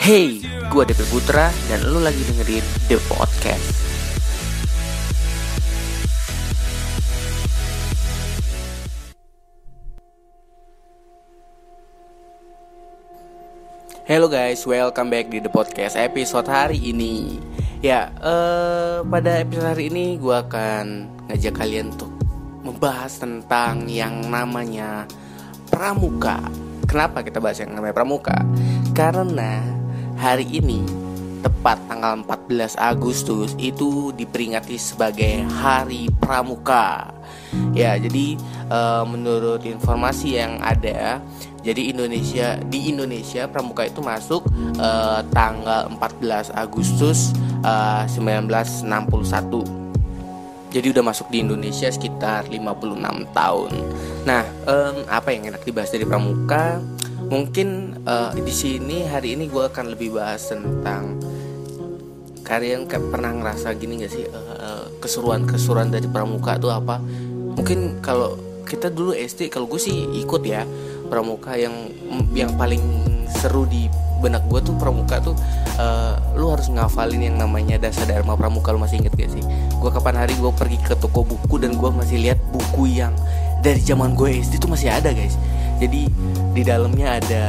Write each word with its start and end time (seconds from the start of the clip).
Hey, 0.00 0.40
gue 0.72 0.82
Depe 0.88 1.04
Putra 1.12 1.52
dan 1.68 1.84
lu 1.92 2.00
lagi 2.00 2.24
dengerin 2.24 2.64
The 2.88 2.96
Podcast. 3.04 3.68
Hello 14.08 14.24
guys, 14.32 14.64
welcome 14.64 15.12
back 15.12 15.28
di 15.28 15.44
The 15.44 15.52
Podcast 15.52 16.00
episode 16.00 16.48
hari 16.48 16.80
ini. 16.80 17.36
Ya, 17.84 18.08
uh, 18.24 19.04
pada 19.04 19.44
episode 19.44 19.68
hari 19.68 19.92
ini 19.92 20.16
gue 20.16 20.32
akan 20.32 21.12
ngajak 21.28 21.60
kalian 21.60 21.92
untuk 21.92 22.08
membahas 22.64 23.20
tentang 23.20 23.84
yang 23.84 24.32
namanya 24.32 25.04
pramuka. 25.68 26.40
Kenapa 26.90 27.22
kita 27.22 27.38
bahas 27.38 27.62
yang 27.62 27.70
namanya 27.70 27.94
pramuka? 27.94 28.34
Karena 28.98 29.62
hari 30.18 30.42
ini 30.50 30.82
tepat 31.38 31.78
tanggal 31.86 32.18
14 32.26 32.74
Agustus 32.74 33.54
itu 33.62 34.10
diperingati 34.10 34.74
sebagai 34.74 35.46
Hari 35.46 36.10
Pramuka. 36.18 37.14
Ya, 37.70 37.94
jadi 37.94 38.34
uh, 38.66 39.06
menurut 39.06 39.62
informasi 39.62 40.34
yang 40.42 40.58
ada 40.58 41.22
jadi 41.62 41.94
Indonesia 41.94 42.58
di 42.66 42.90
Indonesia 42.90 43.46
Pramuka 43.46 43.86
itu 43.86 44.02
masuk 44.02 44.50
uh, 44.82 45.22
tanggal 45.30 45.94
14 45.94 46.50
Agustus 46.58 47.30
uh, 47.62 48.02
eh, 48.02 48.50
1961. 48.82 49.78
Jadi 50.70 50.86
udah 50.94 51.02
masuk 51.02 51.26
di 51.34 51.42
Indonesia 51.42 51.90
sekitar 51.90 52.46
56 52.46 53.30
tahun. 53.34 53.70
Nah, 54.22 54.46
um, 54.70 54.89
apa 55.06 55.32
yang 55.32 55.54
enak 55.54 55.62
dibahas 55.64 55.92
dari 55.94 56.04
Pramuka? 56.04 56.82
Mungkin 57.30 58.00
uh, 58.04 58.34
di 58.34 58.50
sini 58.50 59.06
hari 59.06 59.38
ini 59.38 59.46
gue 59.46 59.62
akan 59.70 59.94
lebih 59.94 60.18
bahas 60.18 60.50
tentang 60.50 61.16
kalian 62.42 62.90
pernah 62.90 63.30
ngerasa 63.30 63.70
gini 63.78 64.02
gak 64.02 64.10
sih 64.10 64.26
uh, 64.26 64.90
keseruan-keseruan 64.98 65.94
dari 65.94 66.10
Pramuka 66.10 66.58
itu 66.58 66.68
apa? 66.68 66.98
Mungkin 67.54 68.02
kalau 68.02 68.50
kita 68.70 68.86
dulu 68.86 69.10
SD 69.10 69.50
kalau 69.50 69.66
gue 69.66 69.82
sih 69.82 70.06
ikut 70.22 70.46
ya 70.46 70.62
pramuka 71.10 71.58
yang 71.58 71.90
yang 72.30 72.54
paling 72.54 72.80
seru 73.42 73.66
di 73.66 73.90
benak 74.22 74.46
gue 74.46 74.62
tuh 74.62 74.76
pramuka 74.78 75.18
tuh 75.18 75.34
uh, 75.80 76.14
lu 76.38 76.54
harus 76.54 76.70
ngafalin 76.70 77.24
yang 77.24 77.36
namanya 77.40 77.82
dasar 77.82 78.06
dharma 78.06 78.38
pramuka 78.38 78.70
lu 78.70 78.78
masih 78.78 79.02
inget 79.02 79.16
gak 79.18 79.32
sih 79.34 79.42
gue 79.74 79.90
kapan 79.90 80.22
hari 80.22 80.36
gue 80.38 80.52
pergi 80.54 80.78
ke 80.78 80.94
toko 80.94 81.26
buku 81.26 81.58
dan 81.58 81.74
gue 81.74 81.90
masih 81.90 82.22
lihat 82.22 82.38
buku 82.54 82.94
yang 83.00 83.16
dari 83.60 83.80
zaman 83.80 84.16
gue 84.16 84.40
SD 84.40 84.60
tuh 84.60 84.70
masih 84.72 84.88
ada 84.92 85.12
guys. 85.12 85.36
Jadi 85.80 86.08
di 86.52 86.62
dalamnya 86.64 87.20
ada 87.20 87.42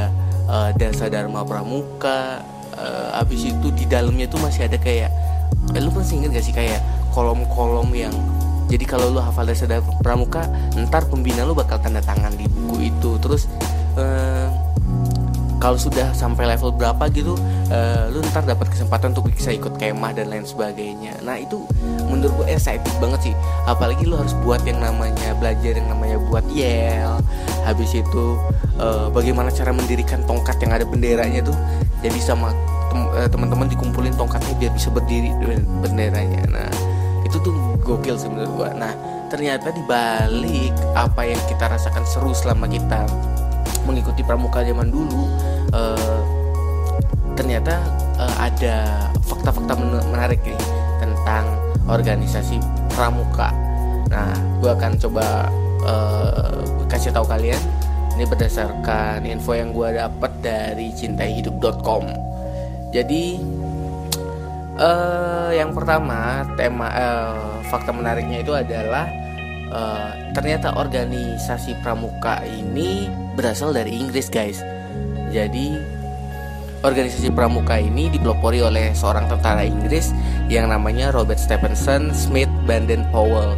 uh, 0.48 0.70
dasar 0.76 1.12
dharma 1.12 1.44
pramuka 1.44 2.40
uh, 2.76 3.20
abis 3.20 3.52
itu 3.52 3.68
di 3.72 3.84
dalamnya 3.84 4.28
tuh 4.28 4.40
masih 4.40 4.68
ada 4.68 4.76
kayak 4.80 5.10
eh, 5.76 5.80
lu 5.80 5.92
masih 5.92 6.22
inget 6.22 6.40
gak 6.40 6.44
sih 6.44 6.54
kayak 6.54 6.80
kolom-kolom 7.12 7.92
yang 7.92 8.12
jadi 8.72 8.88
kalau 8.88 9.12
lu 9.12 9.20
hafal 9.20 9.44
dasar 9.44 9.84
pramuka 10.00 10.48
ntar 10.88 11.04
pembina 11.04 11.44
lu 11.44 11.52
bakal 11.52 11.76
tanda 11.76 12.00
tangan 12.00 12.32
di 12.40 12.48
buku 12.48 12.88
itu. 12.88 13.20
Terus 13.20 13.44
uh, 14.00 14.48
kalau 15.62 15.78
sudah 15.78 16.10
sampai 16.10 16.50
level 16.50 16.74
berapa 16.74 17.06
gitu 17.14 17.38
uh, 17.70 18.10
lu 18.10 18.18
ntar 18.34 18.42
dapat 18.42 18.66
kesempatan 18.66 19.14
untuk 19.14 19.30
bisa 19.30 19.54
ikut 19.54 19.78
kemah 19.78 20.10
dan 20.10 20.26
lain 20.26 20.42
sebagainya. 20.42 21.22
Nah 21.22 21.38
itu 21.38 21.62
menurut 22.10 22.42
gue 22.42 22.46
excited 22.50 22.90
banget 22.98 23.30
sih. 23.30 23.34
Apalagi 23.70 24.02
lu 24.02 24.18
harus 24.18 24.34
buat 24.42 24.58
yang 24.66 24.82
namanya 24.82 25.38
belajar 25.38 25.78
yang 25.78 25.86
namanya 25.86 26.18
buat 26.26 26.42
yel 26.50 27.22
habis 27.62 27.94
itu 27.94 28.34
uh, 28.82 29.06
bagaimana 29.14 29.54
cara 29.54 29.70
mendirikan 29.70 30.18
tongkat 30.26 30.58
yang 30.58 30.74
ada 30.74 30.82
benderanya 30.82 31.46
tuh 31.46 31.54
jadi 32.02 32.18
sama 32.18 32.50
teman-teman 33.32 33.70
dikumpulin 33.72 34.12
tongkatnya 34.18 34.52
biar 34.58 34.72
bisa 34.74 34.90
berdiri 34.90 35.30
benderanya. 35.80 36.42
Nah 36.50 36.70
itu 37.22 37.38
tuh 37.38 37.54
gokil 37.86 38.18
sih 38.18 38.26
menurut 38.26 38.52
gua. 38.58 38.70
Nah 38.74 38.92
ternyata 39.30 39.70
di 39.70 39.80
balik 39.86 40.74
apa 40.98 41.22
yang 41.22 41.38
kita 41.46 41.70
rasakan 41.70 42.02
seru 42.04 42.34
selama 42.34 42.66
kita 42.66 43.06
mengikuti 43.86 44.22
pramuka 44.22 44.60
zaman 44.62 44.90
dulu 44.90 45.26
uh, 45.70 46.20
ternyata 47.38 47.78
uh, 48.18 48.36
ada 48.42 49.08
fakta-fakta 49.22 49.78
menarik 50.10 50.42
nih 50.42 50.58
tentang 50.98 51.46
organisasi 51.86 52.58
pramuka. 52.90 53.54
Nah 54.10 54.34
gua 54.58 54.74
akan 54.74 54.92
coba 54.98 55.46
uh, 55.86 56.58
kasih 56.90 57.14
tahu 57.14 57.26
kalian. 57.30 57.62
Ini 58.12 58.28
berdasarkan 58.28 59.24
info 59.24 59.56
yang 59.56 59.72
gue 59.72 59.96
dapat 59.96 60.28
dari 60.44 60.92
cintaihidup.com 60.92 62.32
jadi 62.92 63.40
uh, 64.76 65.50
yang 65.56 65.72
pertama 65.72 66.44
tema 66.60 66.92
uh, 66.92 67.64
fakta 67.72 67.90
menariknya 67.90 68.44
itu 68.44 68.52
adalah 68.52 69.08
uh, 69.72 70.12
ternyata 70.36 70.76
organisasi 70.76 71.80
pramuka 71.80 72.44
ini 72.44 73.08
berasal 73.32 73.72
dari 73.72 73.96
Inggris 73.96 74.28
guys 74.28 74.60
jadi 75.32 75.80
organisasi 76.84 77.32
pramuka 77.32 77.80
ini 77.80 78.12
dipelopori 78.12 78.60
oleh 78.60 78.92
seorang 78.92 79.26
tentara 79.32 79.64
Inggris 79.64 80.12
yang 80.52 80.68
namanya 80.68 81.10
Robert 81.10 81.40
Stephenson 81.40 82.12
Smith 82.12 82.50
Banden 82.68 83.08
Powell 83.08 83.56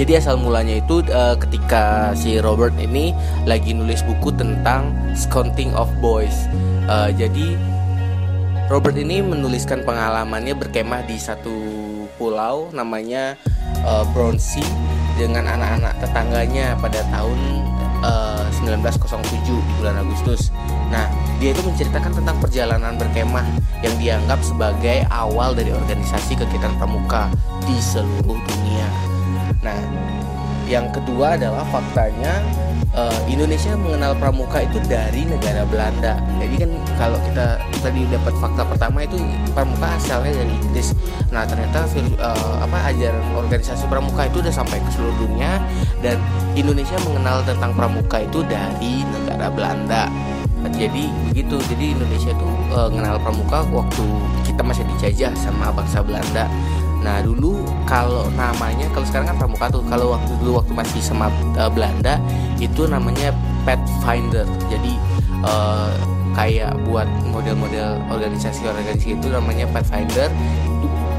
jadi 0.00 0.16
asal 0.16 0.40
mulanya 0.40 0.80
itu 0.80 1.04
uh, 1.12 1.36
ketika 1.36 2.16
si 2.16 2.40
Robert 2.40 2.72
ini 2.80 3.12
lagi 3.44 3.76
nulis 3.76 4.00
buku 4.00 4.32
tentang 4.32 4.96
Scounting 5.12 5.76
of 5.76 5.92
Boys. 6.00 6.48
Uh, 6.88 7.12
jadi 7.12 7.52
Robert 8.72 8.96
ini 8.96 9.20
menuliskan 9.20 9.84
pengalamannya 9.84 10.56
berkemah 10.56 11.04
di 11.04 11.20
satu 11.20 11.52
pulau 12.16 12.72
namanya 12.72 13.36
uh, 13.84 14.06
Brownsea 14.16 14.64
dengan 15.20 15.44
anak-anak 15.44 15.92
tetangganya 16.00 16.80
pada 16.80 17.04
tahun 17.12 17.38
uh, 18.00 18.39
1907 18.62 19.48
di 19.48 19.72
bulan 19.80 19.96
Agustus. 20.04 20.52
Nah, 20.92 21.08
dia 21.40 21.56
itu 21.56 21.62
menceritakan 21.64 22.12
tentang 22.20 22.36
perjalanan 22.38 22.94
berkemah 23.00 23.46
yang 23.80 23.94
dianggap 23.96 24.40
sebagai 24.44 25.08
awal 25.08 25.56
dari 25.56 25.72
organisasi 25.72 26.36
kegiatan 26.36 26.76
pramuka 26.76 27.32
di 27.64 27.76
seluruh 27.80 28.36
dunia. 28.36 28.88
Nah, 29.64 29.76
yang 30.70 30.86
kedua 30.94 31.34
adalah 31.34 31.66
faktanya 31.66 32.38
uh, 32.94 33.20
Indonesia 33.26 33.74
mengenal 33.74 34.14
pramuka 34.14 34.62
itu 34.62 34.78
dari 34.86 35.26
negara 35.26 35.66
Belanda. 35.66 36.22
Jadi 36.38 36.54
kan 36.62 36.70
kalau 36.94 37.18
kita 37.26 37.58
tadi 37.82 38.06
dapat 38.06 38.34
fakta 38.38 38.62
pertama 38.62 39.02
itu 39.02 39.18
pramuka 39.50 39.98
asalnya 39.98 40.30
dari 40.38 40.54
Inggris. 40.62 40.94
Nah 41.34 41.42
ternyata 41.42 41.90
uh, 42.22 42.54
apa 42.62 42.78
ajaran 42.94 43.24
organisasi 43.34 43.84
pramuka 43.90 44.30
itu 44.30 44.38
udah 44.38 44.54
sampai 44.54 44.78
ke 44.78 44.90
seluruh 44.94 45.16
dunia 45.26 45.58
dan 46.06 46.22
Indonesia 46.54 46.96
mengenal 47.02 47.42
tentang 47.42 47.74
pramuka 47.74 48.22
itu 48.22 48.46
dari 48.46 49.02
negara 49.10 49.50
Belanda. 49.50 50.06
Jadi 50.70 51.08
begitu. 51.32 51.56
Jadi 51.72 51.96
Indonesia 51.96 52.32
tuh 52.36 52.52
uh, 52.72 52.88
mengenal 52.92 53.16
pramuka 53.20 53.64
waktu 53.72 54.04
kita 54.44 54.60
masih 54.60 54.84
dijajah 54.96 55.32
sama 55.34 55.72
bangsa 55.72 56.04
Belanda. 56.04 56.46
Nah 57.00 57.24
dulu 57.24 57.64
kalau 57.88 58.28
namanya 58.36 58.86
kalau 58.92 59.06
sekarang 59.08 59.32
kan 59.32 59.36
pramuka 59.40 59.66
tuh 59.72 59.82
kalau 59.88 60.12
waktu 60.16 60.32
dulu 60.40 60.60
waktu 60.60 60.72
masih 60.76 61.00
sama 61.00 61.32
uh, 61.56 61.70
Belanda 61.72 62.20
itu 62.60 62.84
namanya 62.84 63.32
Pathfinder. 63.64 64.44
Jadi 64.68 64.92
uh, 65.44 65.92
kayak 66.36 66.76
buat 66.86 67.08
model-model 67.32 67.98
organisasi-organisasi 68.12 69.18
itu 69.18 69.26
namanya 69.32 69.66
Pathfinder 69.72 70.28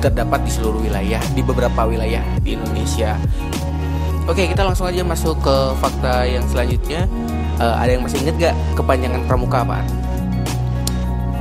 terdapat 0.01 0.41
di 0.45 0.51
seluruh 0.53 0.81
wilayah 0.81 1.21
di 1.37 1.41
beberapa 1.45 1.85
wilayah 1.85 2.25
di 2.41 2.57
Indonesia. 2.57 3.17
Oke 4.29 4.45
kita 4.49 4.65
langsung 4.65 4.89
aja 4.89 5.01
masuk 5.01 5.37
ke 5.41 5.55
fakta 5.81 6.25
yang 6.25 6.45
selanjutnya. 6.49 7.09
Uh, 7.61 7.77
ada 7.77 7.93
yang 7.93 8.01
masih 8.01 8.17
inget 8.25 8.49
gak 8.49 8.55
kepanjangan 8.73 9.21
pramuka 9.29 9.61
apa? 9.61 9.85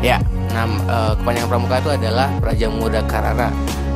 Ya, 0.04 0.20
nah, 0.52 0.68
uh, 0.88 1.12
kepanjangan 1.16 1.48
pramuka 1.48 1.76
itu 1.80 1.90
adalah 1.96 2.28
Praja 2.40 2.66
Muda 2.68 3.00
Karara 3.08 3.48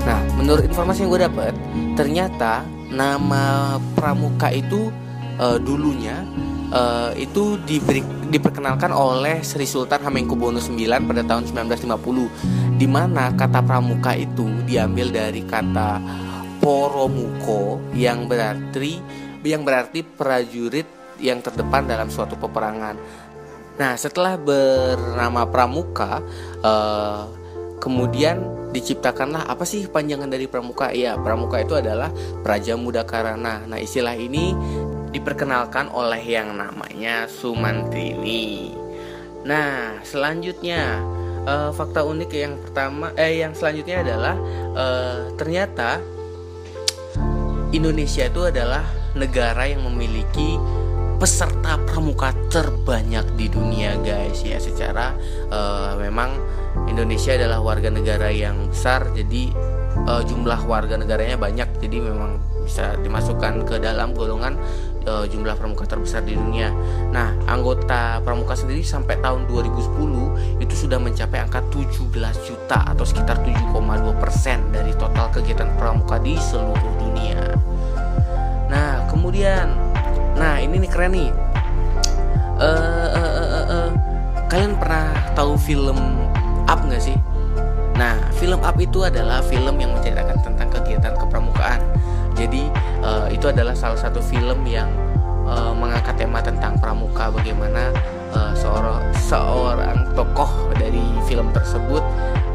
Nah, 0.04 0.20
menurut 0.36 0.64
informasi 0.68 1.04
yang 1.04 1.10
gue 1.10 1.22
dapat, 1.24 1.52
ternyata 1.96 2.64
nama 2.92 3.76
Pramuka 3.96 4.52
itu 4.52 4.92
uh, 5.40 5.58
dulunya 5.58 6.22
uh, 6.70 7.10
itu 7.16 7.58
diberi, 7.62 8.02
diperkenalkan 8.30 8.90
oleh 8.90 9.42
Sri 9.46 9.66
Sultan 9.66 10.02
Hamengkubuwono 10.02 10.58
IX 10.58 11.02
pada 11.04 11.22
tahun 11.26 11.44
1950 11.50 12.78
di 12.80 12.86
mana 12.90 13.30
kata 13.34 13.62
pramuka 13.62 14.18
itu 14.18 14.50
diambil 14.66 15.14
dari 15.14 15.46
kata 15.46 16.02
poromuko 16.58 17.78
yang 17.94 18.26
berarti 18.26 18.98
yang 19.44 19.62
berarti 19.62 20.02
prajurit 20.02 20.88
yang 21.20 21.38
terdepan 21.44 21.86
dalam 21.86 22.10
suatu 22.10 22.34
peperangan. 22.34 22.96
Nah, 23.74 23.92
setelah 23.98 24.38
bernama 24.38 25.46
pramuka 25.46 26.22
uh, 26.62 27.30
kemudian 27.78 28.63
diciptakanlah 28.74 29.46
apa 29.46 29.62
sih 29.62 29.86
panjangan 29.86 30.26
dari 30.26 30.50
pramuka? 30.50 30.90
Iya, 30.90 31.14
pramuka 31.22 31.62
itu 31.62 31.78
adalah 31.78 32.10
Praja 32.42 32.74
Muda 32.74 33.06
Karana. 33.06 33.62
Nah, 33.70 33.78
istilah 33.78 34.18
ini 34.18 34.50
diperkenalkan 35.14 35.94
oleh 35.94 36.18
yang 36.18 36.58
namanya 36.58 37.30
Sumantrini. 37.30 38.74
Nah, 39.46 40.02
selanjutnya 40.02 40.98
uh, 41.46 41.70
fakta 41.70 42.02
unik 42.02 42.30
yang 42.34 42.58
pertama 42.58 43.14
eh 43.14 43.46
yang 43.46 43.54
selanjutnya 43.54 44.02
adalah 44.02 44.34
uh, 44.74 45.30
ternyata 45.38 46.02
Indonesia 47.70 48.26
itu 48.26 48.42
adalah 48.42 48.82
negara 49.14 49.70
yang 49.70 49.86
memiliki 49.86 50.58
peserta 51.16 51.78
pramuka 51.86 52.34
terbanyak 52.50 53.24
di 53.38 53.46
dunia 53.48 53.96
guys 54.02 54.42
ya 54.42 54.58
secara 54.58 55.14
uh, 55.48 55.94
memang 55.98 56.36
Indonesia 56.90 57.32
adalah 57.34 57.62
warga 57.62 57.88
negara 57.88 58.28
yang 58.34 58.70
besar 58.70 59.14
jadi 59.14 59.54
uh, 60.04 60.22
jumlah 60.26 60.66
warga 60.66 60.98
negaranya 60.98 61.38
banyak 61.38 61.68
jadi 61.78 62.02
memang 62.02 62.42
bisa 62.64 62.96
dimasukkan 63.04 63.68
ke 63.68 63.76
dalam 63.76 64.16
golongan 64.16 64.56
uh, 65.04 65.24
jumlah 65.28 65.54
pramuka 65.54 65.84
terbesar 65.84 66.24
di 66.24 66.32
dunia. 66.34 66.72
Nah, 67.12 67.36
anggota 67.44 68.24
pramuka 68.24 68.56
sendiri 68.56 68.80
sampai 68.80 69.20
tahun 69.20 69.44
2010 69.46 70.64
itu 70.64 70.74
sudah 70.74 70.96
mencapai 70.96 71.44
angka 71.44 71.60
17 71.68 72.08
juta 72.48 72.78
atau 72.88 73.04
sekitar 73.04 73.44
7,2 73.44 74.16
persen 74.16 74.72
dari 74.72 74.96
total 74.96 75.28
kegiatan 75.30 75.68
pramuka 75.76 76.16
di 76.18 76.34
seluruh 76.40 76.92
dunia. 76.98 77.52
Nah, 78.72 79.04
kemudian, 79.12 79.76
nah 80.44 80.60
ini 80.60 80.84
nih 80.84 80.90
keren 80.92 81.16
nih. 81.16 81.32
Uh, 82.60 83.08
uh, 83.16 83.32
uh, 83.32 83.48
uh, 83.48 83.66
uh, 83.72 83.88
kalian 84.52 84.76
pernah 84.76 85.08
tahu 85.32 85.56
film 85.56 85.96
Up 86.68 86.84
nggak 86.84 87.00
sih? 87.00 87.16
Nah, 87.96 88.20
film 88.36 88.60
Up 88.60 88.76
itu 88.76 89.02
adalah 89.02 89.40
film 89.40 89.80
yang 89.80 89.96
menceritakan 89.96 90.38
tentang 90.44 90.68
kegiatan 90.68 91.16
kepramukaan 91.16 91.80
jadi 92.34 92.66
uh, 93.02 93.26
itu 93.30 93.46
adalah 93.46 93.72
salah 93.72 93.98
satu 93.98 94.18
film 94.18 94.66
yang 94.66 94.90
uh, 95.46 95.70
mengangkat 95.70 96.26
tema 96.26 96.42
tentang 96.42 96.74
pramuka 96.82 97.30
bagaimana 97.30 97.94
uh, 98.34 98.52
seorang 98.58 99.00
seorang 99.14 99.98
tokoh 100.18 100.50
dari 100.74 101.02
film 101.30 101.54
tersebut 101.54 102.02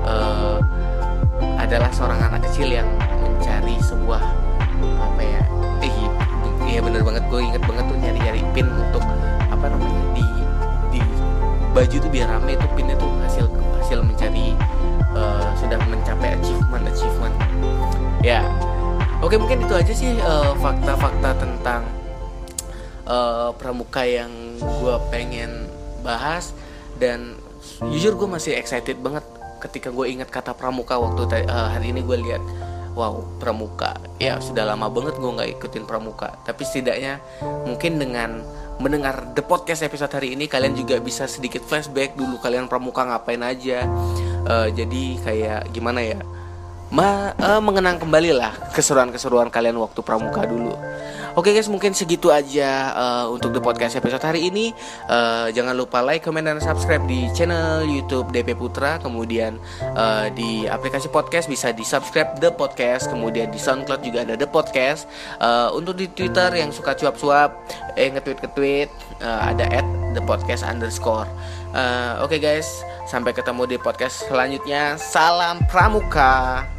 uh, 0.04 0.60
adalah 1.56 1.88
seorang 1.96 2.20
anak 2.20 2.44
kecil 2.52 2.68
yang 2.68 2.88
mencari 3.24 3.80
sebuah 3.80 4.24
apa 5.00 5.22
ya 5.24 5.44
bener 7.00 7.16
banget 7.16 7.32
gue 7.32 7.42
inget 7.48 7.64
banget 7.64 7.86
tuh 7.88 7.96
nyari 7.96 8.20
nyari 8.20 8.42
pin 8.52 8.68
untuk 8.68 9.04
apa 9.48 9.66
namanya 9.72 10.04
di 10.12 10.26
di 10.92 11.00
baju 11.72 11.96
tuh 11.96 12.12
biar 12.12 12.28
rame 12.28 12.60
itu 12.60 12.68
pinnya 12.76 12.96
tuh 13.00 13.08
hasil 13.24 13.46
hasil 13.80 14.00
mencari 14.04 14.52
uh, 15.16 15.48
sudah 15.56 15.80
mencapai 15.88 16.36
achievement 16.36 16.84
achievement. 16.92 17.36
Ya 18.20 18.44
Oke 19.24 19.40
mungkin 19.40 19.64
itu 19.64 19.76
aja 19.76 19.92
sih 19.96 20.16
eh, 20.16 20.54
fakta-fakta 20.64 21.30
uh, 21.32 21.38
tentang 21.40 21.84
uh, 23.04 23.52
pramuka 23.56 24.04
yang 24.04 24.32
gue 24.60 24.96
pengen 25.08 25.72
bahas. 26.04 26.52
Dan 27.00 27.40
jujur 27.84 28.16
gue 28.16 28.28
masih 28.28 28.60
excited 28.60 29.00
banget 29.00 29.24
ketika 29.64 29.92
gue 29.92 30.04
ingat 30.08 30.28
kata 30.32 30.52
pramuka 30.52 31.00
waktu 31.00 31.48
uh, 31.48 31.68
hari 31.68 31.96
ini 31.96 32.04
gue 32.04 32.18
lihat 32.28 32.44
wow 33.00 33.24
pramuka. 33.40 33.96
Ya 34.20 34.36
sudah 34.44 34.68
lama 34.68 34.92
banget 34.92 35.16
gue 35.16 35.32
nggak 35.32 35.50
ikutin 35.56 35.88
pramuka. 35.88 36.36
Tapi 36.44 36.68
setidaknya 36.68 37.24
mungkin 37.64 37.96
dengan 37.96 38.44
mendengar 38.84 39.32
the 39.32 39.44
podcast 39.44 39.88
episode 39.88 40.12
hari 40.12 40.36
ini 40.36 40.52
kalian 40.52 40.76
juga 40.76 41.00
bisa 41.00 41.24
sedikit 41.28 41.64
flashback 41.64 42.20
dulu 42.20 42.36
kalian 42.44 42.68
pramuka 42.68 43.08
ngapain 43.08 43.40
aja. 43.40 43.88
Uh, 44.44 44.68
jadi 44.76 45.04
kayak 45.24 45.62
gimana 45.72 46.04
ya? 46.04 46.20
Ma 46.92 47.32
uh, 47.38 47.62
mengenang 47.62 48.02
kembali 48.02 48.34
lah 48.34 48.52
keseruan-keseruan 48.76 49.48
kalian 49.48 49.80
waktu 49.80 50.04
pramuka 50.04 50.44
dulu. 50.44 50.76
Oke 51.40 51.56
guys, 51.56 51.72
mungkin 51.72 51.96
segitu 51.96 52.36
aja 52.36 52.92
uh, 52.92 53.26
untuk 53.32 53.56
the 53.56 53.64
podcast 53.64 53.96
episode 53.96 54.20
hari 54.20 54.52
ini. 54.52 54.76
Uh, 55.08 55.48
jangan 55.56 55.72
lupa 55.72 56.04
like, 56.04 56.20
comment, 56.20 56.44
dan 56.44 56.60
subscribe 56.60 57.00
di 57.08 57.32
channel 57.32 57.88
YouTube 57.88 58.28
DP 58.36 58.60
Putra. 58.60 59.00
Kemudian 59.00 59.56
uh, 59.96 60.28
di 60.36 60.68
aplikasi 60.68 61.08
podcast 61.08 61.48
bisa 61.48 61.72
di 61.72 61.88
subscribe 61.88 62.36
the 62.44 62.52
podcast. 62.52 63.08
Kemudian 63.08 63.56
di 63.56 63.60
SoundCloud 63.62 64.04
juga 64.04 64.28
ada 64.28 64.36
the 64.36 64.52
podcast. 64.52 65.08
Uh, 65.40 65.72
untuk 65.80 65.96
di 65.96 66.12
Twitter 66.12 66.60
yang 66.60 66.76
suka 66.76 66.92
cuap-cuap, 67.00 67.56
eh 67.96 68.12
nge-tweet 68.12 68.44
ke 68.44 68.50
tweet, 68.52 68.92
uh, 69.24 69.48
ada 69.48 69.64
at 69.72 69.88
the 70.12 70.24
podcast 70.28 70.68
underscore. 70.68 71.24
Uh, 71.72 72.20
Oke 72.20 72.36
guys, 72.44 72.68
sampai 73.08 73.32
ketemu 73.32 73.64
di 73.64 73.78
podcast 73.80 74.28
selanjutnya. 74.28 75.00
Salam 75.00 75.64
Pramuka. 75.72 76.79